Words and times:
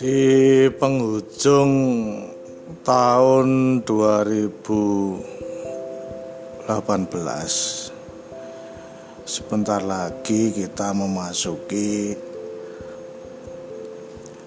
Di 0.00 0.64
penghujung 0.80 1.72
tahun 2.80 3.48
2018 3.84 6.64
sebentar 9.28 9.84
lagi 9.84 10.56
kita 10.56 10.96
memasuki 10.96 12.16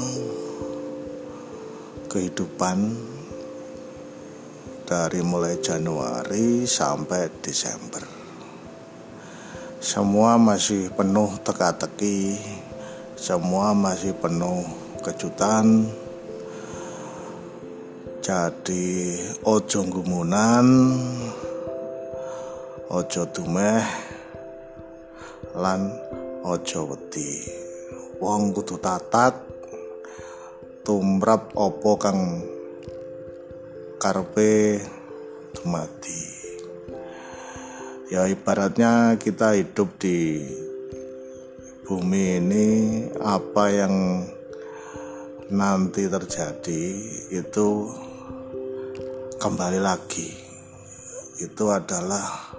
kehidupan 2.14 2.94
dari 4.86 5.18
mulai 5.26 5.58
Januari 5.58 6.62
sampai 6.62 7.26
Desember. 7.42 8.06
Semua 9.82 10.38
masih 10.38 10.94
penuh 10.94 11.34
teka-teki, 11.42 12.38
semua 13.18 13.74
masih 13.74 14.14
penuh 14.14 14.62
kejutan. 15.02 15.90
Jadi 18.22 19.18
ojo 19.42 19.80
gumunan, 19.90 20.94
ojo 22.94 23.22
dumeh, 23.34 23.82
lan 25.58 25.90
ojo 26.46 26.94
wedi. 26.94 27.42
Wong 28.22 28.54
kudu 28.54 28.78
tatat 28.78 29.53
tumrap 30.84 31.56
opo 31.56 31.96
kang 31.96 32.44
karpe 33.96 34.76
dumadi. 35.56 36.20
Ya 38.12 38.28
ibaratnya 38.28 39.16
kita 39.16 39.56
hidup 39.56 39.96
di 39.96 40.44
bumi 41.88 42.36
ini 42.36 42.68
apa 43.16 43.72
yang 43.72 44.28
nanti 45.48 46.04
terjadi 46.04 46.84
itu 47.32 47.88
kembali 49.40 49.80
lagi. 49.80 50.36
Itu 51.40 51.72
adalah 51.72 52.52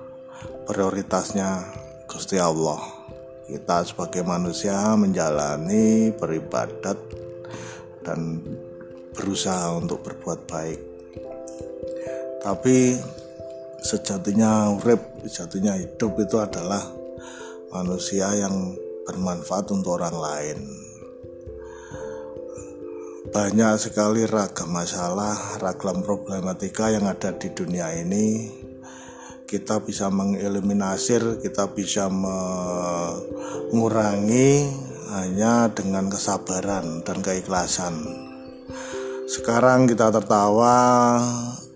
prioritasnya 0.66 1.62
Gusti 2.10 2.42
Allah. 2.42 2.82
Kita 3.46 3.86
sebagai 3.86 4.26
manusia 4.26 4.98
menjalani 4.98 6.10
beribadat 6.10 7.25
dan 8.06 8.46
berusaha 9.18 9.74
untuk 9.74 10.06
berbuat 10.06 10.46
baik. 10.46 10.80
Tapi 12.46 12.94
sejatinya 13.82 14.70
urip, 14.78 15.26
sejatinya 15.26 15.74
hidup 15.74 16.14
itu 16.22 16.38
adalah 16.38 16.86
manusia 17.74 18.30
yang 18.38 18.78
bermanfaat 19.10 19.74
untuk 19.74 19.98
orang 19.98 20.14
lain. 20.14 20.62
Banyak 23.34 23.82
sekali 23.82 24.24
ragam 24.30 24.70
masalah, 24.72 25.58
ragam 25.58 26.06
problematika 26.06 26.94
yang 26.94 27.10
ada 27.10 27.34
di 27.34 27.50
dunia 27.52 27.90
ini. 27.98 28.48
Kita 29.46 29.82
bisa 29.82 30.10
mengeliminasir, 30.14 31.42
kita 31.42 31.74
bisa 31.74 32.10
mengurangi 33.70 34.85
hanya 35.10 35.70
dengan 35.70 36.10
kesabaran 36.10 37.06
dan 37.06 37.22
keikhlasan. 37.22 37.94
Sekarang 39.26 39.86
kita 39.86 40.10
tertawa, 40.10 41.18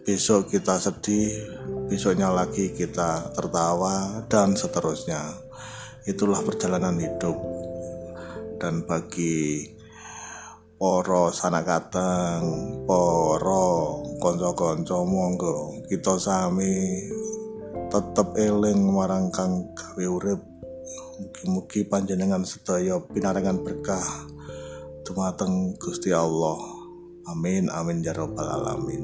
besok 0.06 0.50
kita 0.50 0.82
sedih, 0.82 1.34
besoknya 1.90 2.34
lagi 2.34 2.74
kita 2.74 3.34
tertawa, 3.34 4.26
dan 4.30 4.58
seterusnya. 4.58 5.22
Itulah 6.10 6.42
perjalanan 6.42 6.98
hidup. 6.98 7.38
Dan 8.60 8.84
bagi 8.84 9.66
poro 10.80 11.32
sanakateng, 11.32 12.44
poro 12.84 14.00
konco-konco 14.20 15.08
monggo 15.08 15.88
kita 15.88 16.20
sami 16.20 17.08
tetep 17.88 18.36
eling 18.36 18.84
marang 18.84 19.32
kang 19.32 19.72
gawe 19.74 20.06
Mugi-mugi 21.20 21.84
panjenengan 21.84 22.48
sedaya 22.48 22.96
pinarengan 23.12 23.60
berkah 23.60 24.04
dumateng 25.04 25.76
Gusti 25.76 26.16
Allah. 26.16 26.56
Amin 27.28 27.68
amin 27.68 28.00
ya 28.00 28.16
alamin. 28.16 29.04